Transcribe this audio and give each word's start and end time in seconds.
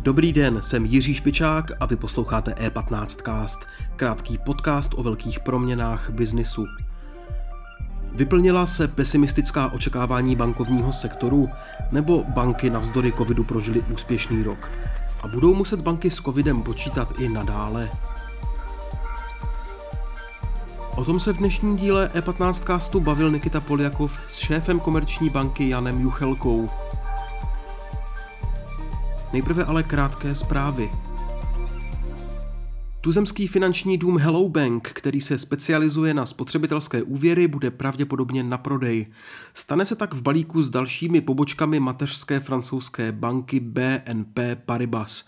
Dobrý 0.00 0.32
den, 0.32 0.62
jsem 0.62 0.84
Jiří 0.84 1.14
Špičák 1.14 1.70
a 1.80 1.86
vy 1.86 1.96
posloucháte 1.96 2.50
E15cast, 2.50 3.58
krátký 3.96 4.38
podcast 4.38 4.94
o 4.96 5.02
velkých 5.02 5.40
proměnách 5.40 6.10
biznisu. 6.10 6.66
Vyplnila 8.14 8.66
se 8.66 8.88
pesimistická 8.88 9.72
očekávání 9.72 10.36
bankovního 10.36 10.92
sektoru, 10.92 11.48
nebo 11.92 12.24
banky 12.24 12.70
navzdory 12.70 13.12
covidu 13.12 13.44
prožily 13.44 13.80
úspěšný 13.80 14.42
rok? 14.42 14.70
A 15.22 15.28
budou 15.28 15.54
muset 15.54 15.80
banky 15.80 16.10
s 16.10 16.16
covidem 16.16 16.62
počítat 16.62 17.12
i 17.18 17.28
nadále? 17.28 17.90
O 20.98 21.04
tom 21.04 21.20
se 21.20 21.32
v 21.32 21.36
dnešním 21.36 21.76
díle 21.76 22.10
E15 22.14 22.52
castu 22.52 23.00
bavil 23.00 23.30
Nikita 23.30 23.60
Poljakov 23.60 24.18
s 24.28 24.38
šéfem 24.38 24.80
komerční 24.80 25.30
banky 25.30 25.68
Janem 25.68 26.00
Juchelkou. 26.00 26.68
Nejprve 29.32 29.64
ale 29.64 29.82
krátké 29.82 30.34
zprávy. 30.34 30.90
Tuzemský 33.00 33.46
finanční 33.46 33.98
dům 33.98 34.18
Hello 34.18 34.48
Bank, 34.48 34.88
který 34.88 35.20
se 35.20 35.38
specializuje 35.38 36.14
na 36.14 36.26
spotřebitelské 36.26 37.02
úvěry, 37.02 37.48
bude 37.48 37.70
pravděpodobně 37.70 38.42
na 38.42 38.58
prodej. 38.58 39.06
Stane 39.54 39.86
se 39.86 39.96
tak 39.96 40.14
v 40.14 40.22
balíku 40.22 40.62
s 40.62 40.70
dalšími 40.70 41.20
pobočkami 41.20 41.80
mateřské 41.80 42.40
francouzské 42.40 43.12
banky 43.12 43.60
BNP 43.60 44.38
Paribas. 44.66 45.24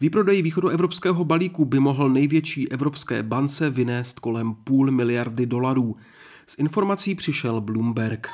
Výprodej 0.00 0.42
východoevropského 0.42 1.24
balíku 1.24 1.64
by 1.64 1.80
mohl 1.80 2.10
největší 2.10 2.72
evropské 2.72 3.22
bance 3.22 3.70
vynést 3.70 4.18
kolem 4.18 4.54
půl 4.54 4.90
miliardy 4.90 5.46
dolarů. 5.46 5.96
Z 6.46 6.58
informací 6.58 7.14
přišel 7.14 7.60
Bloomberg. 7.60 8.28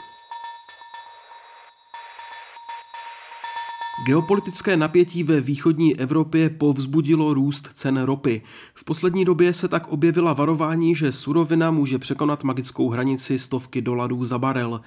Geopolitické 4.01 4.77
napětí 4.77 5.23
ve 5.23 5.41
východní 5.41 5.97
Evropě 5.97 6.51
povzbudilo 6.51 7.35
růst 7.35 7.69
cen 7.75 8.03
ropy. 8.03 8.43
V 8.75 8.85
poslední 8.85 9.25
době 9.25 9.55
se 9.55 9.69
tak 9.69 9.89
objevila 9.89 10.33
varování, 10.33 10.95
že 10.95 11.13
surovina 11.13 11.71
může 11.71 11.99
překonat 11.99 12.45
magickou 12.45 12.89
hranici 12.89 13.39
stovky 13.39 13.83
dolarů 13.83 14.25
za 14.25 14.39
barel. 14.39 14.81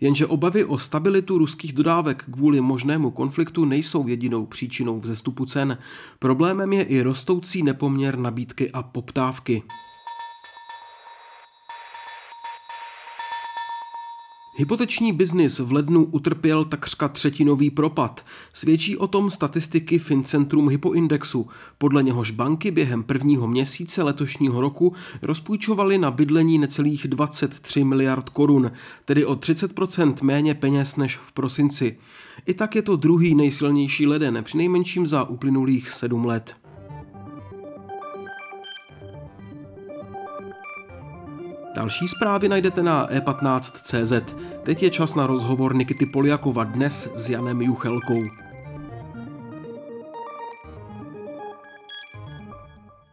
Jenže 0.00 0.26
obavy 0.26 0.64
o 0.64 0.78
stabilitu 0.78 1.38
ruských 1.38 1.72
dodávek 1.72 2.24
kvůli 2.30 2.60
možnému 2.60 3.10
konfliktu 3.10 3.64
nejsou 3.64 4.06
jedinou 4.06 4.46
příčinou 4.46 5.00
vzestupu 5.00 5.46
cen. 5.46 5.78
Problémem 6.18 6.72
je 6.72 6.82
i 6.82 7.02
rostoucí 7.02 7.62
nepoměr 7.62 8.18
nabídky 8.18 8.70
a 8.70 8.82
poptávky. 8.82 9.62
Hypoteční 14.60 15.12
biznis 15.12 15.58
v 15.58 15.72
lednu 15.72 16.04
utrpěl 16.04 16.64
takřka 16.64 17.08
třetinový 17.08 17.70
propad. 17.70 18.24
Svědčí 18.52 18.96
o 18.96 19.06
tom 19.06 19.30
statistiky 19.30 19.98
Fincentrum 19.98 20.68
Hypoindexu, 20.68 21.48
podle 21.78 22.02
něhož 22.02 22.30
banky 22.30 22.70
během 22.70 23.02
prvního 23.02 23.48
měsíce 23.48 24.02
letošního 24.02 24.60
roku 24.60 24.92
rozpůjčovaly 25.22 25.98
na 25.98 26.10
bydlení 26.10 26.58
necelých 26.58 27.08
23 27.08 27.84
miliard 27.84 28.28
korun, 28.28 28.70
tedy 29.04 29.24
o 29.24 29.34
30% 29.34 30.14
méně 30.22 30.54
peněz 30.54 30.96
než 30.96 31.16
v 31.16 31.32
prosinci. 31.32 31.98
I 32.46 32.54
tak 32.54 32.74
je 32.74 32.82
to 32.82 32.96
druhý 32.96 33.34
nejsilnější 33.34 34.06
leden, 34.06 34.38
přinejmenším 34.42 35.06
za 35.06 35.24
uplynulých 35.24 35.90
sedm 35.90 36.24
let. 36.24 36.59
Další 41.80 42.08
zprávy 42.08 42.48
najdete 42.48 42.82
na 42.82 43.08
e15.cz. 43.08 44.34
Teď 44.62 44.82
je 44.82 44.90
čas 44.90 45.14
na 45.14 45.26
rozhovor 45.26 45.74
Nikity 45.74 46.06
Poliakova 46.06 46.64
dnes 46.64 47.08
s 47.14 47.30
Janem 47.30 47.62
Juchelkou. 47.62 48.22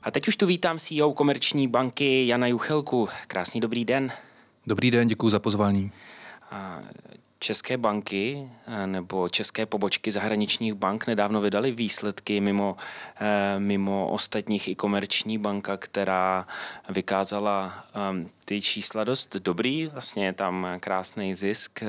A 0.03 0.11
teď 0.11 0.27
už 0.27 0.35
tu 0.35 0.45
vítám 0.45 0.79
CEO 0.79 1.13
komerční 1.13 1.67
banky 1.67 2.27
Jana 2.27 2.47
Juchelku. 2.47 3.07
Krásný 3.27 3.61
dobrý 3.61 3.85
den. 3.85 4.11
Dobrý 4.65 4.91
den, 4.91 5.07
děkuji 5.07 5.29
za 5.29 5.39
pozvání. 5.39 5.91
České 7.39 7.77
banky 7.77 8.49
eh, 8.67 8.87
nebo 8.87 9.29
české 9.29 9.65
pobočky 9.65 10.11
zahraničních 10.11 10.73
bank 10.73 11.07
nedávno 11.07 11.41
vydali 11.41 11.71
výsledky 11.71 12.41
mimo, 12.41 12.75
eh, 13.19 13.59
mimo 13.59 14.07
ostatních 14.07 14.67
i 14.67 14.75
komerční 14.75 15.37
banka, 15.37 15.77
která 15.77 16.47
vykázala 16.89 17.85
ehm, 17.93 18.27
ty 18.45 18.61
čísla 18.61 19.03
dost 19.03 19.35
dobrý, 19.35 19.87
vlastně 19.87 20.25
je 20.25 20.33
tam 20.33 20.67
krásný 20.79 21.35
zisk, 21.35 21.83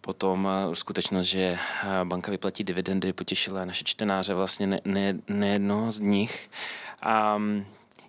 potom 0.00 0.48
skutečnost, 0.72 1.26
že 1.26 1.58
banka 2.04 2.30
vyplatí 2.30 2.64
dividendy, 2.64 3.12
potěšila 3.12 3.64
naše 3.64 3.84
čtenáře 3.84 4.34
vlastně 4.34 4.66
ne, 4.66 4.80
ne, 4.84 5.14
nejednoho 5.28 5.90
z 5.90 6.00
nich. 6.00 6.50
A 7.02 7.38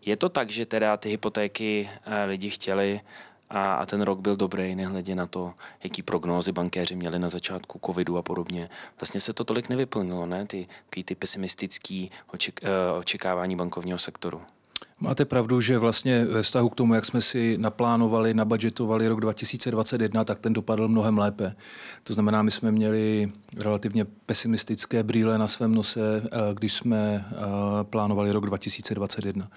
je 0.06 0.16
to 0.18 0.30
tak, 0.30 0.50
že 0.50 0.66
teda 0.66 0.98
ty 0.98 1.10
hypotéky 1.10 1.90
eh, 2.06 2.26
lidi 2.26 2.50
chtěli 2.50 3.02
a, 3.50 3.74
a 3.74 3.86
ten 3.86 4.02
rok 4.02 4.20
byl 4.20 4.36
dobrý, 4.36 4.76
nehledě 4.76 5.16
na 5.16 5.26
to, 5.26 5.54
jaký 5.84 6.02
prognózy 6.02 6.52
bankéři 6.52 6.96
měli 6.96 7.20
na 7.20 7.30
začátku 7.30 7.80
covidu 7.86 8.18
a 8.18 8.22
podobně. 8.22 8.70
Vlastně 9.02 9.20
se 9.20 9.34
to 9.34 9.44
tolik 9.44 9.70
nevyplnilo, 9.70 10.26
ne? 10.26 10.46
Ty, 10.46 10.68
ty 11.06 11.16
pesimistické 11.16 12.08
oček, 12.34 12.60
eh, 12.64 12.70
očekávání 13.00 13.56
bankovního 13.56 13.98
sektoru. 13.98 14.42
Máte 15.00 15.26
pravdu, 15.26 15.62
že 15.62 15.78
vlastně 15.78 16.26
ve 16.26 16.42
vztahu 16.42 16.70
k 16.70 16.76
tomu, 16.76 16.94
jak 16.94 17.06
jsme 17.06 17.22
si 17.22 17.58
naplánovali, 17.58 18.34
nabudgetovali 18.34 19.08
rok 19.08 19.22
2021, 19.22 20.24
tak 20.24 20.40
ten 20.40 20.54
dopadl 20.54 20.88
mnohem 20.88 21.18
lépe. 21.18 21.56
To 22.04 22.14
znamená, 22.14 22.42
my 22.42 22.52
jsme 22.52 22.72
měli 22.72 23.32
relativně 23.58 24.06
pesimistické 24.26 25.04
brýle 25.04 25.38
na 25.38 25.48
svém 25.48 25.76
nose, 25.76 26.22
eh, 26.26 26.30
když 26.54 26.74
jsme 26.74 27.26
eh, 27.32 27.36
plánovali 27.84 28.32
rok 28.32 28.46
2021. 28.46 29.50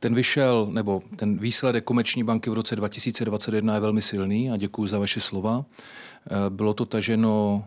Ten 0.00 0.14
vyšel, 0.14 0.68
nebo 0.70 1.02
ten 1.16 1.38
výsledek 1.38 1.84
Komerční 1.84 2.24
banky 2.24 2.50
v 2.50 2.52
roce 2.52 2.76
2021 2.76 3.74
je 3.74 3.80
velmi 3.80 4.02
silný 4.02 4.50
a 4.50 4.56
děkuji 4.56 4.86
za 4.86 4.98
vaše 4.98 5.20
slova. 5.20 5.64
Eh, 5.64 6.50
bylo 6.50 6.74
to 6.74 6.86
taženo 6.86 7.64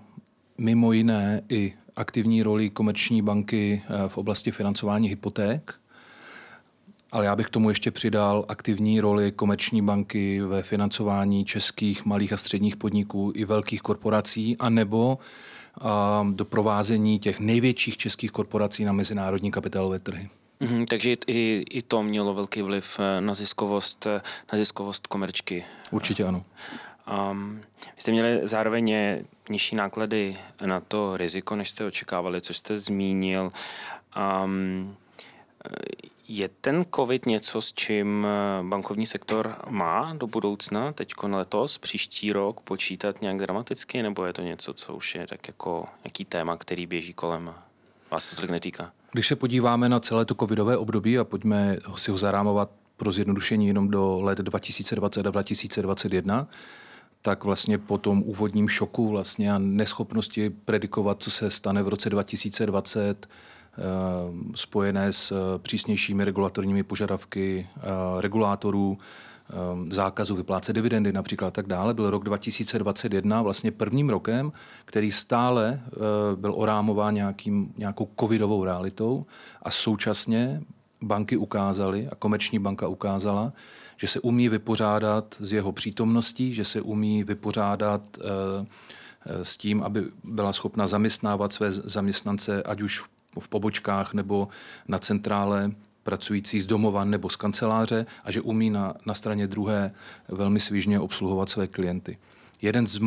mimo 0.58 0.94
jiné 0.94 1.42
i 1.50 1.74
aktivní 1.96 2.44
roli 2.44 2.70
Komerční 2.70 3.22
banky 3.22 3.82
eh, 3.86 4.10
v 4.10 4.18
oblasti 4.18 4.52
financování 4.52 5.10
hypoték, 5.10 5.74
ale 7.12 7.26
já 7.26 7.36
bych 7.36 7.50
tomu 7.50 7.70
ještě 7.70 7.92
přidal 7.92 8.46
aktivní 8.48 9.00
roli 9.00 9.32
Komerční 9.32 9.82
banky 9.82 10.42
ve 10.42 10.64
financování 10.64 11.46
českých 11.46 12.06
malých 12.06 12.34
a 12.34 12.38
středních 12.38 12.76
podniků 12.76 13.32
i 13.36 13.46
velkých 13.46 13.82
korporací, 13.82 14.58
anebo 14.58 15.20
a 15.82 16.26
doprovázení 16.32 17.20
těch 17.20 17.40
největších 17.40 17.98
českých 17.98 18.32
korporací 18.32 18.86
na 18.86 18.92
mezinárodní 18.92 19.52
kapitálové 19.52 20.00
trhy. 20.00 20.30
Mm-hmm, 20.64 20.86
takže 20.86 21.16
i, 21.28 21.66
i 21.70 21.82
to 21.82 22.04
mělo 22.04 22.34
velký 22.34 22.62
vliv 22.62 23.00
eh, 23.00 23.22
na 23.22 23.34
ziskovost, 23.34 24.06
eh, 24.06 24.22
na 24.54 24.60
ziskovost 24.60 25.08
komerčky. 25.08 25.66
Určitě 25.92 26.24
ano. 26.24 26.46
Um, 27.32 27.62
vy 27.96 28.02
jste 28.02 28.12
měli 28.12 28.40
zároveň 28.44 28.96
nižší 29.50 29.76
náklady 29.76 30.38
na 30.66 30.80
to 30.80 31.18
riziko, 31.18 31.56
než 31.56 31.70
jste 31.70 31.86
očekávali, 31.86 32.42
což 32.42 32.58
jste 32.58 32.78
zmínil. 32.78 33.52
Um, 34.44 34.96
je 36.28 36.50
ten 36.50 36.86
COVID 36.96 37.26
něco, 37.26 37.62
s 37.62 37.74
čím 37.74 38.28
bankovní 38.62 39.06
sektor 39.06 39.56
má 39.70 40.14
do 40.14 40.28
budoucna, 40.28 40.92
teď 40.92 41.14
letos, 41.24 41.78
příští 41.78 42.34
rok, 42.34 42.62
počítat 42.62 43.22
nějak 43.22 43.38
dramaticky, 43.38 44.04
nebo 44.04 44.26
je 44.26 44.34
to 44.34 44.42
něco, 44.42 44.74
co 44.74 44.96
už 44.96 45.16
je 45.16 45.28
tak 45.28 45.48
jako 45.48 45.86
nějaký 46.04 46.26
téma, 46.26 46.58
který 46.58 46.86
běží 46.86 47.14
kolem? 47.14 47.54
Vás 48.12 48.30
to 48.30 48.36
tolik 48.36 48.52
netýká? 48.52 48.92
Když 49.14 49.28
se 49.28 49.36
podíváme 49.36 49.90
na 49.90 50.00
celé 50.00 50.26
to 50.26 50.36
covidové 50.36 50.78
období 50.78 51.20
a 51.20 51.24
pojďme 51.24 51.78
si 51.96 52.12
ho 52.12 52.18
zarámovat 52.18 52.72
pro 52.98 53.12
zjednodušení 53.12 53.68
jenom 53.68 53.88
do 53.88 54.22
let 54.22 54.38
2020 54.38 55.28
a 55.28 55.32
2021, 55.32 56.48
tak 57.22 57.44
vlastně 57.44 57.78
po 57.78 57.98
tom 57.98 58.24
úvodním 58.26 58.70
šoku 58.70 59.10
vlastně 59.10 59.54
a 59.54 59.60
neschopnosti 59.60 60.50
predikovat, 60.50 61.24
co 61.24 61.32
se 61.32 61.52
stane 61.52 61.84
v 61.84 61.88
roce 61.88 62.10
2020, 62.10 63.28
eh, 63.28 63.82
spojené 64.56 65.14
s 65.14 65.32
eh, 65.32 65.60
přísnějšími 65.60 66.26
regulatorními 66.26 66.84
požadavky 66.84 67.68
eh, 67.78 67.82
regulátorů, 68.20 68.98
zákazu 69.90 70.36
vyplácet 70.36 70.76
dividendy 70.76 71.14
například 71.14 71.54
tak 71.54 71.68
dále, 71.68 71.94
byl 71.94 72.10
rok 72.10 72.24
2021 72.24 73.42
vlastně 73.42 73.72
prvním 73.72 74.10
rokem, 74.10 74.52
který 74.86 75.12
stále 75.12 75.82
eh, 75.88 75.96
byl 76.36 76.54
orámován 76.56 77.14
nějakým, 77.14 77.74
nějakou 77.78 78.10
covidovou 78.20 78.64
realitou 78.64 79.26
a 79.62 79.72
současně 79.72 80.62
banky 81.02 81.38
ukázaly 81.38 82.08
a 82.12 82.16
komerční 82.16 82.60
banka 82.60 82.88
ukázala, 82.88 83.54
že 83.98 84.08
se 84.08 84.20
umí 84.20 84.50
vypořádat 84.50 85.36
s 85.40 85.54
jeho 85.54 85.72
přítomností, 85.72 86.54
že 86.54 86.66
se 86.66 86.82
umí 86.82 87.24
vypořádat 87.24 88.02
eh, 88.18 88.22
eh, 89.26 89.46
s 89.46 89.58
tím, 89.58 89.84
aby 89.84 90.04
byla 90.24 90.54
schopna 90.54 90.88
zaměstnávat 90.88 91.54
své 91.54 91.72
zaměstnance, 91.72 92.64
ať 92.64 92.82
už 92.82 93.04
v 93.40 93.48
pobočkách 93.48 94.14
nebo 94.14 94.48
na 94.88 95.00
centrále 95.00 95.72
pracující 96.04 96.62
z 96.62 96.66
domova 96.66 97.06
nebo 97.06 97.30
z 97.30 97.36
kanceláře 97.36 98.06
a 98.24 98.32
že 98.32 98.42
umí 98.42 98.70
na, 98.70 98.94
na 99.06 99.14
straně 99.14 99.48
druhé 99.48 99.94
velmi 100.28 100.60
svižně 100.60 101.00
obsluhovat 101.00 101.50
své 101.50 101.68
klienty. 101.68 102.18
Jeden 102.62 102.88
z 102.88 103.00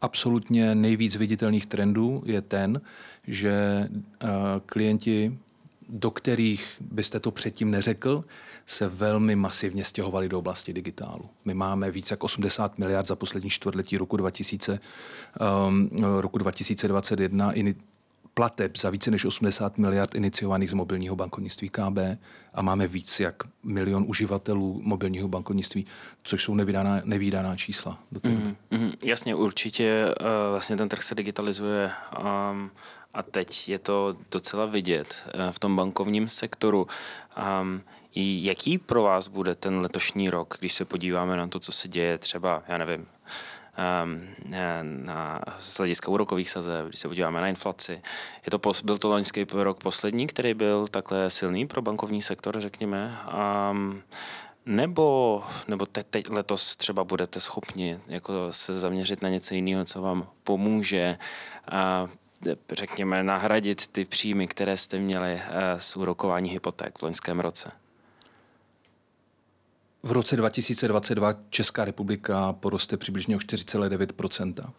absolutně 0.00 0.74
nejvíc 0.74 1.16
viditelných 1.16 1.66
trendů 1.66 2.22
je 2.26 2.42
ten, 2.42 2.80
že 3.26 3.88
uh, 3.90 4.28
klienti, 4.66 5.38
do 5.88 6.10
kterých 6.10 6.66
byste 6.80 7.20
to 7.20 7.30
předtím 7.30 7.70
neřekl, 7.70 8.24
se 8.66 8.88
velmi 8.88 9.36
masivně 9.36 9.84
stěhovali 9.84 10.28
do 10.28 10.38
oblasti 10.38 10.72
digitálu. 10.72 11.24
My 11.44 11.54
máme 11.54 11.90
více 11.90 12.12
jak 12.12 12.24
80 12.24 12.78
miliard 12.78 13.06
za 13.06 13.16
poslední 13.16 13.50
čtvrtletí 13.50 13.96
roku, 13.96 14.16
2000, 14.16 14.80
um, 15.68 15.90
roku 16.20 16.38
2021 16.38 17.52
plateb 18.38 18.76
za 18.76 18.90
více 18.90 19.10
než 19.10 19.24
80 19.24 19.78
miliard 19.78 20.14
iniciovaných 20.14 20.70
z 20.70 20.74
mobilního 20.74 21.16
bankovnictví 21.16 21.68
KB 21.68 21.98
a 22.54 22.62
máme 22.62 22.88
víc 22.88 23.20
jak 23.20 23.34
milion 23.62 24.04
uživatelů 24.08 24.80
mobilního 24.84 25.28
bankovnictví, 25.28 25.86
což 26.22 26.42
jsou 26.42 26.54
nevydaná, 26.54 27.00
nevýdaná 27.04 27.56
čísla. 27.56 27.98
Do 28.12 28.20
té 28.20 28.28
mm, 28.28 28.56
mm, 28.70 28.92
jasně, 29.02 29.34
určitě 29.34 30.06
uh, 30.20 30.26
vlastně 30.50 30.76
ten 30.76 30.88
trh 30.88 31.02
se 31.02 31.14
digitalizuje 31.14 31.90
um, 32.18 32.70
a 33.14 33.22
teď 33.22 33.68
je 33.68 33.78
to 33.78 34.16
docela 34.30 34.66
vidět 34.66 35.14
uh, 35.34 35.50
v 35.50 35.58
tom 35.58 35.76
bankovním 35.76 36.28
sektoru. 36.28 36.86
Um, 37.62 37.82
jaký 38.16 38.78
pro 38.78 39.02
vás 39.02 39.28
bude 39.28 39.54
ten 39.54 39.78
letošní 39.78 40.30
rok, 40.30 40.56
když 40.58 40.72
se 40.72 40.84
podíváme 40.84 41.36
na 41.36 41.46
to, 41.46 41.58
co 41.60 41.72
se 41.72 41.88
děje 41.88 42.18
třeba, 42.18 42.62
já 42.68 42.78
nevím, 42.78 43.06
na, 44.82 45.40
z 45.58 45.78
hlediska 45.78 46.08
úrokových 46.08 46.50
sazeb, 46.50 46.86
když 46.86 47.00
se 47.00 47.08
podíváme 47.08 47.40
na 47.40 47.48
inflaci. 47.48 48.02
Je 48.46 48.50
to, 48.50 48.72
byl 48.84 48.98
to 48.98 49.08
loňský 49.08 49.46
rok 49.52 49.82
poslední, 49.82 50.26
který 50.26 50.54
byl 50.54 50.86
takhle 50.86 51.30
silný 51.30 51.66
pro 51.66 51.82
bankovní 51.82 52.22
sektor, 52.22 52.60
řekněme. 52.60 53.18
Um, 53.70 54.02
nebo, 54.66 55.44
nebo 55.68 55.86
te, 55.86 56.04
teď 56.04 56.28
letos 56.28 56.76
třeba 56.76 57.04
budete 57.04 57.40
schopni 57.40 57.98
jako 58.06 58.32
se 58.50 58.78
zaměřit 58.78 59.22
na 59.22 59.28
něco 59.28 59.54
jiného, 59.54 59.84
co 59.84 60.02
vám 60.02 60.28
pomůže 60.44 61.18
a 61.70 62.08
řekněme 62.72 63.22
nahradit 63.22 63.86
ty 63.86 64.04
příjmy, 64.04 64.46
které 64.46 64.76
jste 64.76 64.98
měli 64.98 65.32
eh, 65.32 65.80
z 65.80 65.96
úrokování 65.96 66.50
hypoték 66.50 66.98
v 66.98 67.02
loňském 67.02 67.40
roce? 67.40 67.72
V 70.06 70.12
roce 70.12 70.36
2022 70.36 71.34
Česká 71.50 71.84
republika 71.84 72.52
poroste 72.52 72.96
přibližně 72.96 73.36
o 73.36 73.38
4,9% 73.38 74.70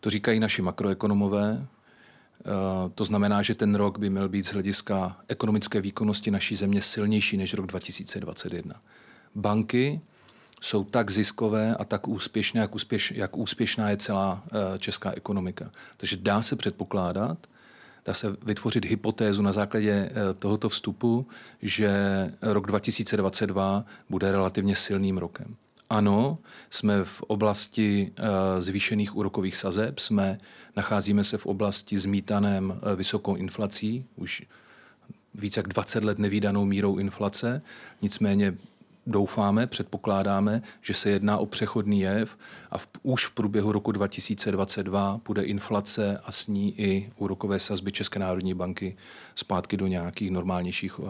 To 0.00 0.10
říkají 0.10 0.40
naši 0.40 0.62
makroekonomové. 0.62 1.66
Eh, 1.66 2.44
to 2.94 3.04
znamená, 3.04 3.42
že 3.42 3.54
ten 3.54 3.74
rok 3.74 3.98
by 3.98 4.10
měl 4.10 4.28
být 4.28 4.46
z 4.46 4.52
hlediska 4.52 5.16
ekonomické 5.28 5.80
výkonnosti 5.80 6.30
naší 6.30 6.56
země 6.56 6.82
silnější 6.82 7.36
než 7.36 7.54
rok 7.54 7.66
2021. 7.66 8.82
Banky 9.34 10.00
jsou 10.60 10.84
tak 10.84 11.10
ziskové 11.10 11.76
a 11.76 11.84
tak 11.84 12.08
úspěšné, 12.08 12.60
jak, 12.60 12.74
úspěš, 12.74 13.12
jak 13.16 13.36
úspěšná 13.36 13.90
je 13.90 13.96
celá 13.96 14.42
eh, 14.46 14.78
česká 14.78 15.12
ekonomika. 15.12 15.70
Takže 15.96 16.16
dá 16.16 16.42
se 16.42 16.56
předpokládat, 16.56 17.46
dá 18.04 18.14
se 18.14 18.36
vytvořit 18.42 18.84
hypotézu 18.84 19.42
na 19.42 19.52
základě 19.52 19.92
eh, 19.92 20.34
tohoto 20.38 20.68
vstupu, 20.68 21.26
že 21.62 21.90
rok 22.42 22.66
2022 22.66 23.84
bude 24.10 24.32
relativně 24.32 24.76
silným 24.76 25.18
rokem. 25.18 25.56
Ano, 25.90 26.38
jsme 26.70 27.04
v 27.04 27.22
oblasti 27.22 28.12
eh, 28.16 28.62
zvýšených 28.62 29.16
úrokových 29.16 29.56
sazeb, 29.56 29.98
jsme, 29.98 30.38
nacházíme 30.76 31.24
se 31.24 31.38
v 31.38 31.46
oblasti 31.46 31.98
zmítaném 31.98 32.80
eh, 32.92 32.96
vysokou 32.96 33.34
inflací, 33.36 34.04
už 34.16 34.42
více 35.34 35.60
jak 35.60 35.68
20 35.68 36.04
let 36.04 36.18
nevýdanou 36.18 36.64
mírou 36.64 36.98
inflace, 36.98 37.62
nicméně 38.02 38.54
doufáme, 39.06 39.66
předpokládáme, 39.66 40.62
že 40.80 40.94
se 40.94 41.10
jedná 41.10 41.38
o 41.38 41.46
přechodný 41.46 42.00
jev 42.00 42.38
a 42.70 42.78
v, 42.78 42.88
už 43.02 43.26
v 43.26 43.34
průběhu 43.34 43.72
roku 43.72 43.92
2022 43.92 45.20
bude 45.26 45.42
inflace 45.42 46.20
a 46.24 46.32
s 46.32 46.46
ní 46.46 46.80
i 46.80 47.12
úrokové 47.16 47.58
sazby 47.58 47.92
České 47.92 48.18
národní 48.18 48.54
banky 48.54 48.96
zpátky 49.34 49.76
do 49.76 49.86
nějakých 49.86 50.30
normálnějších 50.30 50.98
uh, 50.98 51.08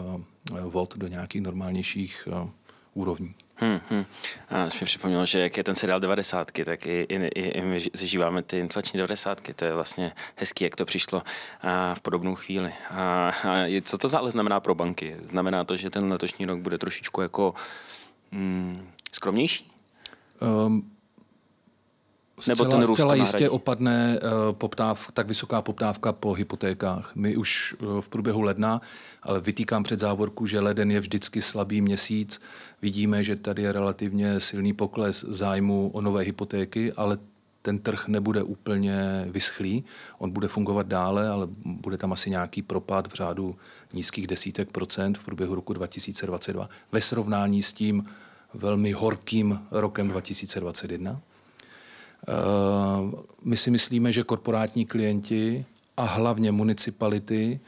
vod, 0.61 0.97
do 0.97 1.07
nějakých 1.07 1.41
normálnějších 1.41 2.27
uh, 2.43 2.49
úrovní. 2.93 3.35
Hmm, 3.55 3.79
hmm. 3.89 4.05
A 4.49 4.69
jsi 4.69 4.77
mi 4.81 4.85
připomněl, 4.85 5.25
že 5.25 5.39
jak 5.39 5.57
je 5.57 5.63
ten 5.63 5.75
seriál 5.75 5.99
90, 5.99 6.51
tak 6.65 6.85
i, 6.85 6.91
i, 6.91 7.15
i, 7.15 7.41
i 7.49 7.61
my 7.61 7.79
zažíváme 7.93 8.41
ty 8.41 8.59
inflační 8.59 8.97
90. 8.97 9.41
To 9.55 9.65
je 9.65 9.73
vlastně 9.73 10.11
hezký, 10.35 10.63
jak 10.63 10.75
to 10.75 10.85
přišlo 10.85 11.21
a 11.61 11.95
v 11.95 12.01
podobnou 12.01 12.35
chvíli. 12.35 12.73
A, 12.89 13.31
a 13.43 13.81
co 13.81 13.97
to 13.97 14.17
ale 14.17 14.31
znamená 14.31 14.59
pro 14.59 14.75
banky? 14.75 15.17
Znamená 15.25 15.63
to, 15.63 15.75
že 15.75 15.89
ten 15.89 16.11
letošní 16.11 16.45
rok 16.45 16.59
bude 16.59 16.77
trošičku 16.77 17.21
jako 17.21 17.53
mm, 18.31 18.89
skromnější? 19.11 19.71
Um, 20.65 20.92
nebo 22.47 22.65
ten 22.65 22.81
růst 22.81 22.93
zcela 22.93 23.15
jistě 23.15 23.49
opadne 23.49 24.19
uh, 24.19 24.29
poptáv, 24.55 25.11
tak 25.13 25.27
vysoká 25.27 25.61
poptávka 25.61 26.11
po 26.13 26.33
hypotékách. 26.33 27.11
My 27.15 27.37
už 27.37 27.75
uh, 27.81 28.01
v 28.01 28.09
průběhu 28.09 28.41
ledna, 28.41 28.81
ale 29.23 29.41
vytýkám 29.41 29.83
před 29.83 29.99
závorku, 29.99 30.45
že 30.45 30.59
leden 30.59 30.91
je 30.91 30.99
vždycky 30.99 31.41
slabý 31.41 31.81
měsíc. 31.81 32.41
Vidíme, 32.81 33.23
že 33.23 33.35
tady 33.35 33.61
je 33.61 33.71
relativně 33.71 34.39
silný 34.39 34.73
pokles 34.73 35.25
zájmu 35.27 35.89
o 35.93 36.01
nové 36.01 36.23
hypotéky, 36.23 36.93
ale 36.93 37.17
ten 37.63 37.79
trh 37.79 38.07
nebude 38.07 38.43
úplně 38.43 39.25
vyschlý. 39.29 39.83
On 40.17 40.31
bude 40.31 40.47
fungovat 40.47 40.87
dále, 40.87 41.29
ale 41.29 41.47
bude 41.65 41.97
tam 41.97 42.13
asi 42.13 42.29
nějaký 42.29 42.61
propad 42.61 43.07
v 43.07 43.13
řádu 43.13 43.55
nízkých 43.93 44.27
desítek 44.27 44.71
procent 44.71 45.17
v 45.17 45.23
průběhu 45.25 45.55
roku 45.55 45.73
2022 45.73 46.69
ve 46.91 47.01
srovnání 47.01 47.61
s 47.61 47.73
tím 47.73 48.05
velmi 48.53 48.91
horkým 48.91 49.59
rokem 49.71 50.07
2021. 50.07 51.21
Eh, 52.27 53.11
my 53.43 53.57
si 53.57 53.71
myslíme, 53.71 54.11
že 54.11 54.23
korporátní 54.23 54.85
klienti 54.85 55.65
a 55.97 56.03
hlavně 56.03 56.51
municipality 56.51 57.59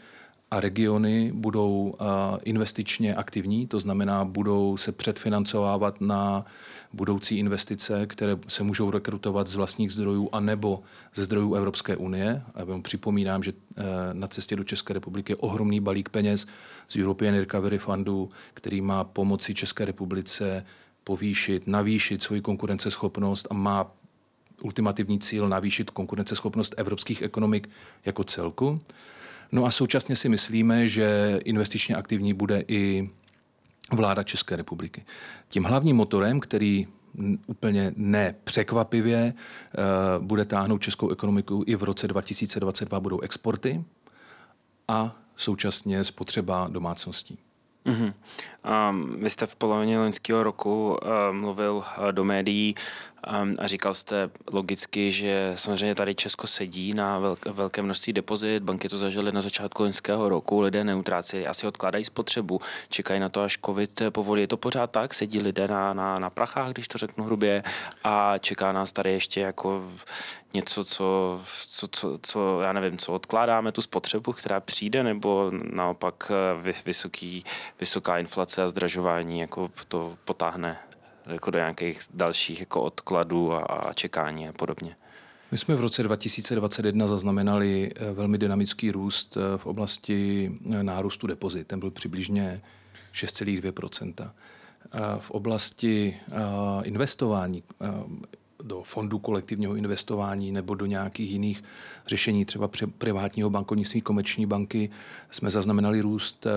a 0.51 0.59
regiony 0.59 1.31
budou 1.33 1.93
eh, 1.93 2.05
investičně 2.43 3.15
aktivní, 3.15 3.67
to 3.67 3.79
znamená, 3.79 4.25
budou 4.25 4.77
se 4.77 4.91
předfinancovávat 4.91 6.01
na 6.01 6.45
budoucí 6.93 7.37
investice, 7.37 8.07
které 8.07 8.37
se 8.47 8.63
můžou 8.63 8.91
rekrutovat 8.91 9.47
z 9.47 9.55
vlastních 9.55 9.93
zdrojů 9.93 10.29
a 10.31 10.39
nebo 10.39 10.83
ze 11.13 11.23
zdrojů 11.23 11.53
Evropské 11.53 11.95
unie. 11.95 12.41
A 12.55 12.63
vám 12.63 12.81
připomínám, 12.81 13.43
že 13.43 13.53
eh, 13.77 13.83
na 14.13 14.27
cestě 14.27 14.55
do 14.55 14.63
České 14.63 14.93
republiky 14.93 15.31
je 15.31 15.37
ohromný 15.37 15.79
balík 15.79 16.09
peněz 16.09 16.47
z 16.87 16.95
European 16.95 17.35
Recovery 17.35 17.77
Fundu, 17.77 18.29
který 18.53 18.81
má 18.81 19.03
pomoci 19.03 19.53
České 19.53 19.85
republice 19.85 20.65
povýšit, 21.03 21.67
navýšit 21.67 22.23
svoji 22.23 22.41
konkurenceschopnost 22.41 23.47
a 23.49 23.53
má 23.53 23.91
ultimativní 24.61 25.19
cíl 25.19 25.49
navýšit 25.49 25.89
konkurenceschopnost 25.89 26.75
evropských 26.77 27.21
ekonomik 27.21 27.69
jako 28.05 28.23
celku. 28.23 28.81
No 29.51 29.65
a 29.65 29.71
současně 29.71 30.15
si 30.15 30.29
myslíme, 30.29 30.87
že 30.87 31.39
investičně 31.45 31.95
aktivní 31.95 32.33
bude 32.33 32.63
i 32.67 33.09
vláda 33.91 34.23
České 34.23 34.55
republiky. 34.55 35.05
Tím 35.47 35.63
hlavním 35.63 35.95
motorem, 35.95 36.39
který 36.39 36.87
úplně 37.47 37.93
nepřekvapivě 37.95 39.33
eh, 39.33 39.81
bude 40.19 40.45
táhnout 40.45 40.81
českou 40.81 41.09
ekonomiku 41.09 41.63
i 41.67 41.75
v 41.75 41.83
roce 41.83 42.07
2022, 42.07 42.99
budou 42.99 43.19
exporty 43.19 43.83
a 44.87 45.15
současně 45.35 46.03
spotřeba 46.03 46.67
domácností. 46.67 47.37
Mm-hmm. 47.85 48.13
Um, 48.89 49.15
vy 49.19 49.29
jste 49.29 49.45
v 49.45 49.55
polovině 49.55 49.97
loňského 49.97 50.43
roku 50.43 50.89
uh, 50.89 50.97
mluvil 51.35 51.71
uh, 51.75 51.83
do 52.11 52.23
médií 52.23 52.75
a 53.27 53.67
říkal 53.67 53.93
jste 53.93 54.29
logicky, 54.51 55.11
že 55.11 55.51
samozřejmě 55.55 55.95
tady 55.95 56.15
Česko 56.15 56.47
sedí 56.47 56.93
na 56.93 57.19
velk- 57.19 57.51
velké 57.51 57.81
množství 57.81 58.13
depozit, 58.13 58.63
banky 58.63 58.89
to 58.89 58.97
zažily 58.97 59.31
na 59.31 59.41
začátku 59.41 59.83
loňského 59.83 60.29
roku, 60.29 60.61
lidé 60.61 60.83
neutráci 60.83 61.47
asi 61.47 61.67
odkládají 61.67 62.05
spotřebu, 62.05 62.61
čekají 62.89 63.19
na 63.19 63.29
to, 63.29 63.41
až 63.41 63.57
covid 63.65 64.01
povolí. 64.09 64.41
Je 64.41 64.47
to 64.47 64.57
pořád 64.57 64.91
tak? 64.91 65.13
Sedí 65.13 65.39
lidé 65.39 65.67
na, 65.67 65.93
na, 65.93 66.19
na 66.19 66.29
prachách, 66.29 66.71
když 66.71 66.87
to 66.87 66.97
řeknu 66.97 67.23
hrubě, 67.23 67.63
a 68.03 68.37
čeká 68.37 68.71
nás 68.71 68.91
tady 68.91 69.11
ještě 69.11 69.41
jako 69.41 69.91
něco, 70.53 70.83
co, 70.83 71.41
co, 71.65 71.87
co, 71.87 72.17
co, 72.21 72.61
já 72.61 72.73
nevím, 72.73 72.97
co 72.97 73.13
odkládáme 73.13 73.71
tu 73.71 73.81
spotřebu, 73.81 74.33
která 74.33 74.59
přijde, 74.59 75.03
nebo 75.03 75.51
naopak 75.73 76.31
eh, 76.31 76.73
vysoký, 76.85 77.43
vysoká 77.79 78.17
inflace 78.17 78.63
a 78.63 78.67
zdražování 78.67 79.39
jako 79.39 79.69
to 79.87 80.17
potáhne 80.25 80.77
jako 81.25 81.51
do 81.51 81.59
nějakých 81.59 82.01
dalších 82.13 82.59
jako 82.59 82.81
odkladů 82.81 83.53
a, 83.53 83.59
a 83.59 83.93
čekání 83.93 84.47
a 84.47 84.53
podobně. 84.53 84.95
My 85.51 85.57
jsme 85.57 85.75
v 85.75 85.81
roce 85.81 86.03
2021 86.03 87.07
zaznamenali 87.07 87.91
eh, 87.95 88.11
velmi 88.13 88.37
dynamický 88.37 88.91
růst 88.91 89.37
eh, 89.37 89.57
v 89.57 89.65
oblasti 89.65 90.51
nárůstu 90.81 91.27
depozit. 91.27 91.67
Ten 91.67 91.79
byl 91.79 91.91
přibližně 91.91 92.61
6,2% 93.13 94.31
V 95.19 95.31
oblasti 95.31 96.19
investování 96.83 97.63
do 98.65 98.83
fondu 98.83 99.19
kolektivního 99.19 99.75
investování 99.75 100.51
nebo 100.51 100.75
do 100.75 100.85
nějakých 100.85 101.31
jiných 101.31 101.63
řešení, 102.07 102.45
třeba 102.45 102.69
privátního 102.97 103.49
bankovnictví, 103.49 104.01
komerční 104.01 104.45
banky, 104.45 104.89
jsme 105.31 105.49
zaznamenali 105.49 106.01
růst 106.01 106.47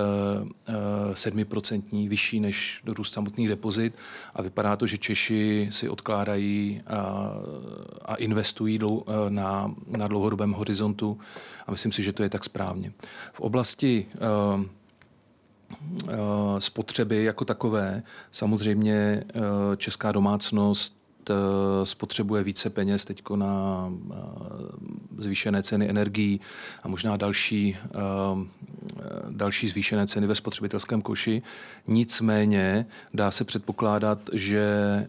7% 1.12 2.08
vyšší 2.08 2.40
než 2.40 2.82
růst 2.86 3.12
samotných 3.12 3.48
depozit 3.48 3.94
a 4.34 4.42
vypadá 4.42 4.76
to, 4.76 4.86
že 4.86 4.98
Češi 4.98 5.68
si 5.70 5.88
odkládají 5.88 6.82
a, 6.86 7.32
a 8.02 8.14
investují 8.14 8.78
na, 9.28 9.74
na 9.86 10.08
dlouhodobém 10.08 10.52
horizontu 10.52 11.18
a 11.66 11.70
myslím 11.70 11.92
si, 11.92 12.02
že 12.02 12.12
to 12.12 12.22
je 12.22 12.28
tak 12.28 12.44
správně. 12.44 12.92
V 13.32 13.40
oblasti 13.40 14.06
Eh, 16.08 16.60
spotřeby 16.60 17.24
jako 17.24 17.44
takové. 17.44 18.02
Samozřejmě 18.32 18.94
eh, 18.94 19.40
česká 19.76 20.12
domácnost 20.12 20.97
eh, 21.30 21.86
spotřebuje 21.86 22.44
více 22.44 22.70
peněz 22.70 23.04
teď 23.04 23.22
na 23.34 23.92
zvýšené 25.18 25.62
ceny 25.62 25.90
energií 25.90 26.40
a 26.82 26.88
možná 26.88 27.16
další, 27.16 27.76
další 29.30 29.68
zvýšené 29.68 30.06
ceny 30.06 30.26
ve 30.26 30.34
spotřebitelském 30.34 31.02
koši. 31.02 31.42
Nicméně 31.86 32.86
dá 33.14 33.30
se 33.30 33.44
předpokládat, 33.44 34.18
že 34.32 35.06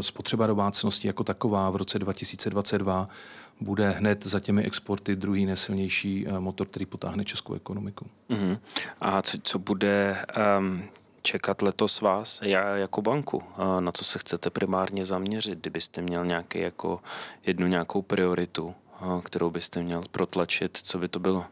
spotřeba 0.00 0.46
domácnosti 0.46 1.06
jako 1.06 1.24
taková 1.24 1.70
v 1.70 1.76
roce 1.76 1.98
2022 1.98 3.08
bude 3.60 3.90
hned 3.90 4.26
za 4.26 4.40
těmi 4.40 4.62
exporty 4.62 5.16
druhý 5.16 5.46
nesilnější 5.46 6.26
eh, 6.26 6.40
motor, 6.40 6.66
který 6.66 6.86
potáhne 6.86 7.24
českou 7.24 7.54
ekonomiku. 7.54 8.06
Uh-huh. 8.30 8.58
A 9.00 9.22
co, 9.22 9.38
co 9.42 9.58
bude 9.58 10.24
um, 10.58 10.82
čekat 11.26 11.62
letos 11.62 12.00
vás 12.00 12.40
já 12.42 12.76
jako 12.76 13.02
banku? 13.02 13.42
Na 13.80 13.92
co 13.92 14.04
se 14.04 14.18
chcete 14.18 14.50
primárně 14.50 15.04
zaměřit, 15.04 15.58
kdybyste 15.58 16.02
měl 16.02 16.26
nějaký 16.26 16.58
jako 16.58 17.00
jednu 17.46 17.66
nějakou 17.66 18.02
prioritu, 18.02 18.74
kterou 19.24 19.50
byste 19.50 19.82
měl 19.82 20.02
protlačit, 20.10 20.76
co 20.76 20.98
by 20.98 21.08
to 21.08 21.18
bylo? 21.18 21.44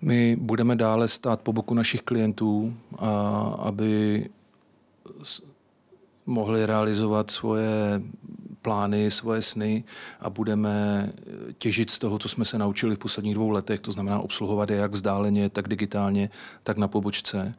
My 0.00 0.36
budeme 0.36 0.76
dále 0.76 1.08
stát 1.08 1.40
po 1.40 1.52
boku 1.52 1.74
našich 1.74 2.02
klientů, 2.02 2.74
aby 3.58 4.28
mohli 6.26 6.66
realizovat 6.66 7.30
svoje 7.30 8.02
plány, 8.62 9.10
svoje 9.10 9.42
sny 9.42 9.84
a 10.20 10.30
budeme 10.30 11.08
těžit 11.58 11.90
z 11.90 11.98
toho, 11.98 12.18
co 12.18 12.28
jsme 12.28 12.44
se 12.44 12.58
naučili 12.58 12.94
v 12.94 12.98
posledních 12.98 13.34
dvou 13.34 13.50
letech, 13.50 13.80
to 13.80 13.92
znamená 13.92 14.18
obsluhovat 14.18 14.70
je 14.70 14.76
jak 14.76 14.92
vzdáleně, 14.92 15.48
tak 15.48 15.68
digitálně, 15.68 16.30
tak 16.62 16.76
na 16.76 16.88
pobočce. 16.88 17.54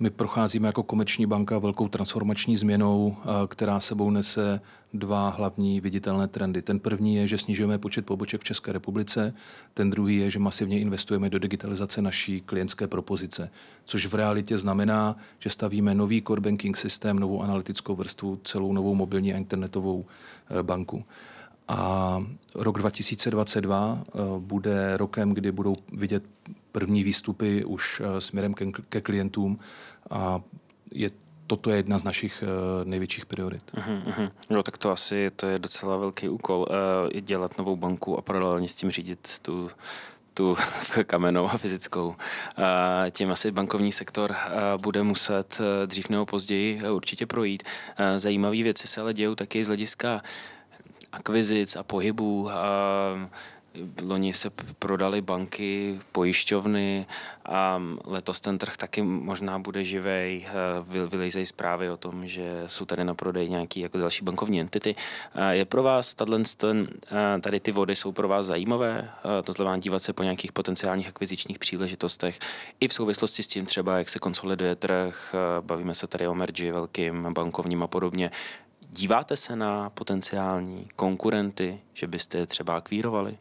My 0.00 0.10
procházíme 0.10 0.68
jako 0.68 0.82
komerční 0.82 1.26
banka 1.26 1.58
velkou 1.58 1.88
transformační 1.88 2.56
změnou, 2.56 3.16
která 3.48 3.80
sebou 3.80 4.10
nese 4.10 4.60
dva 4.94 5.28
hlavní 5.28 5.80
viditelné 5.80 6.28
trendy. 6.28 6.62
Ten 6.62 6.80
první 6.80 7.16
je, 7.16 7.28
že 7.28 7.38
snižujeme 7.38 7.78
počet 7.78 8.06
poboček 8.06 8.40
v 8.40 8.44
České 8.44 8.72
republice, 8.72 9.34
ten 9.74 9.90
druhý 9.90 10.16
je, 10.16 10.30
že 10.30 10.38
masivně 10.38 10.80
investujeme 10.80 11.30
do 11.30 11.38
digitalizace 11.38 12.02
naší 12.02 12.40
klientské 12.40 12.86
propozice, 12.86 13.50
což 13.84 14.06
v 14.06 14.14
realitě 14.14 14.58
znamená, 14.58 15.16
že 15.38 15.50
stavíme 15.50 15.94
nový 15.94 16.22
core 16.22 16.40
banking 16.40 16.76
systém, 16.76 17.18
novou 17.18 17.42
analytickou 17.42 17.96
vrstvu, 17.96 18.40
celou 18.44 18.72
novou 18.72 18.94
mobilní 18.94 19.34
a 19.34 19.36
internetovou 19.36 20.04
eh, 20.50 20.62
banku. 20.62 21.04
A 21.68 22.22
rok 22.54 22.78
2022 22.78 23.98
eh, 24.06 24.18
bude 24.38 24.96
rokem, 24.96 25.34
kdy 25.34 25.52
budou 25.52 25.74
vidět 25.92 26.24
první 26.72 27.02
výstupy 27.02 27.64
už 27.64 28.02
eh, 28.04 28.20
směrem 28.20 28.54
ke, 28.88 29.00
klientům 29.00 29.58
a 30.10 30.40
je 30.90 31.10
toto 31.46 31.70
je 31.70 31.76
jedna 31.76 31.98
z 31.98 32.04
našich 32.04 32.42
uh, 32.42 32.88
největších 32.88 33.26
priorit. 33.26 33.62
Uh-huh. 33.74 34.30
Jo, 34.50 34.62
tak 34.62 34.78
to 34.78 34.90
asi 34.90 35.30
to 35.36 35.46
je 35.46 35.58
docela 35.58 35.96
velký 35.96 36.28
úkol, 36.28 36.66
uh, 36.70 37.20
dělat 37.20 37.58
novou 37.58 37.76
banku 37.76 38.18
a 38.18 38.22
paralelně 38.22 38.68
s 38.68 38.74
tím 38.74 38.90
řídit 38.90 39.38
tu 39.42 39.70
tu 40.34 40.56
kamennou 41.06 41.48
a 41.48 41.58
fyzickou. 41.58 42.14
Tím 43.10 43.30
asi 43.30 43.50
bankovní 43.50 43.92
sektor 43.92 44.36
bude 44.76 45.02
muset 45.02 45.60
dřív 45.86 46.08
nebo 46.08 46.26
později 46.26 46.82
určitě 46.90 47.26
projít. 47.26 47.62
Zajímavé 48.16 48.56
věci 48.56 48.88
se 48.88 49.00
ale 49.00 49.14
dějou 49.14 49.34
taky 49.34 49.64
z 49.64 49.66
hlediska 49.66 50.22
akvizic 51.14 51.76
a 51.76 51.82
pohybů. 51.82 52.50
Loni 54.02 54.32
se 54.32 54.50
prodali 54.78 55.20
banky, 55.20 56.00
pojišťovny 56.12 57.06
a 57.44 57.82
letos 58.04 58.40
ten 58.40 58.58
trh 58.58 58.76
taky 58.76 59.02
možná 59.02 59.58
bude 59.58 59.84
živej. 59.84 60.46
Vylejzejí 61.08 61.46
zprávy 61.46 61.90
o 61.90 61.96
tom, 61.96 62.26
že 62.26 62.64
jsou 62.66 62.84
tady 62.84 63.04
na 63.04 63.14
prodej 63.14 63.48
nějaký 63.48 63.80
jako 63.80 63.98
další 63.98 64.24
bankovní 64.24 64.60
entity. 64.60 64.94
Je 65.50 65.64
pro 65.64 65.82
vás 65.82 66.14
ten, 66.14 66.86
tady 67.40 67.60
ty 67.60 67.72
vody 67.72 67.96
jsou 67.96 68.12
pro 68.12 68.28
vás 68.28 68.46
zajímavé? 68.46 69.10
To 69.44 69.52
znamená 69.52 69.76
dívat 69.76 70.02
se 70.02 70.12
po 70.12 70.22
nějakých 70.22 70.52
potenciálních 70.52 71.08
akvizičních 71.08 71.58
příležitostech 71.58 72.38
i 72.80 72.88
v 72.88 72.92
souvislosti 72.92 73.42
s 73.42 73.48
tím 73.48 73.66
třeba, 73.66 73.98
jak 73.98 74.08
se 74.08 74.18
konsoliduje 74.18 74.74
trh, 74.76 75.34
bavíme 75.60 75.94
se 75.94 76.06
tady 76.06 76.28
o 76.28 76.34
merži 76.34 76.72
velkým 76.72 77.26
bankovním 77.34 77.82
a 77.82 77.86
podobně. 77.86 78.30
Díváte 78.96 79.36
se 79.36 79.56
na 79.56 79.90
potenciální 79.90 80.88
konkurenty, 80.96 81.80
že 81.94 82.06
byste 82.06 82.38
je 82.38 82.46
třeba 82.46 82.76
akvírovali? 82.76 83.36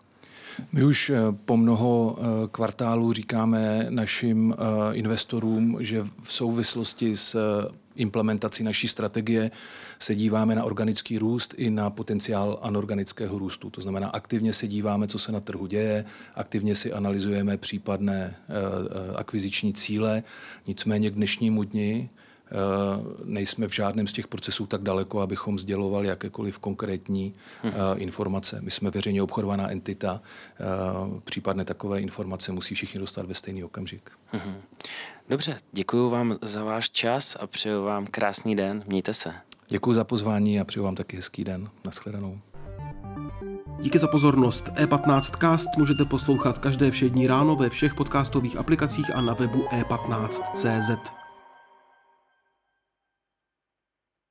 My 0.72 0.84
už 0.84 1.10
eh, 1.10 1.18
po 1.46 1.58
mnoho 1.58 2.18
eh, 2.18 2.24
kvartálů 2.52 3.14
říkáme 3.14 3.86
našim 3.90 4.54
eh, 4.54 4.96
investorům, 4.96 5.78
že 5.80 6.06
v 6.24 6.34
souvislosti 6.34 7.18
s 7.18 7.38
implementací 7.96 8.64
naší 8.64 8.88
strategie 8.88 9.52
se 10.00 10.16
díváme 10.16 10.56
na 10.56 10.64
organický 10.64 11.18
růst 11.18 11.54
i 11.58 11.70
na 11.70 11.90
potenciál 11.90 12.60
anorganického 12.62 13.40
růstu. 13.40 13.70
To 13.70 13.82
znamená, 13.82 14.08
aktivně 14.08 14.54
se 14.54 14.68
díváme, 14.68 15.08
co 15.08 15.20
se 15.20 15.32
na 15.32 15.40
trhu 15.40 15.68
děje, 15.68 16.06
aktivně 16.36 16.76
si 16.76 16.94
analyzujeme 16.94 17.58
případné 17.58 18.36
akviziční 19.16 19.74
cíle. 19.74 20.24
Nicméně 20.68 21.12
k 21.12 21.16
dnešnímu 21.16 21.64
dni 21.64 22.10
nejsme 23.24 23.68
v 23.68 23.74
žádném 23.74 24.08
z 24.08 24.14
těch 24.14 24.28
procesů 24.28 24.66
tak 24.66 24.82
daleko, 24.82 25.22
abychom 25.22 25.60
sdělovali 25.60 26.08
jakékoliv 26.08 26.60
konkrétní 26.60 27.34
hmm. 27.64 27.74
informace. 27.96 28.60
My 28.62 28.72
jsme 28.72 28.90
veřejně 28.90 29.24
obchodovaná 29.24 29.72
entita, 29.72 30.22
eh, 30.60 30.64
případné 31.24 31.66
takové 31.66 32.02
informace 32.02 32.52
musí 32.52 32.76
všichni 32.76 33.00
dostat 33.00 33.26
ve 33.26 33.36
stejný 33.36 33.64
okamžik. 33.64 34.12
Hmm. 34.28 34.56
Dobře, 35.30 35.58
děkuji 35.72 36.10
vám 36.10 36.38
za 36.42 36.64
váš 36.64 36.90
čas 36.90 37.38
a 37.40 37.48
přeju 37.48 37.84
vám 37.84 38.08
krásný 38.08 38.56
den. 38.56 38.84
Mějte 38.88 39.14
se. 39.14 39.34
Děkuji 39.68 39.94
za 39.94 40.04
pozvání 40.04 40.60
a 40.60 40.64
přeju 40.64 40.84
vám 40.84 40.96
taky 40.96 41.16
hezký 41.16 41.44
den. 41.44 41.70
Naschledanou. 41.86 42.40
Díky 43.80 44.00
za 44.00 44.08
pozornost. 44.08 44.70
E15cast 44.70 45.68
můžete 45.78 46.06
poslouchat 46.06 46.60
každé 46.60 46.92
všední 46.92 47.28
ráno 47.28 47.56
ve 47.56 47.70
všech 47.70 47.96
podcastových 47.96 48.58
aplikacích 48.58 49.16
a 49.16 49.22
na 49.22 49.34
webu 49.34 49.66
e15.cz. 49.72 51.23